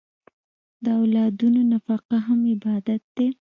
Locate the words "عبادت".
2.53-3.01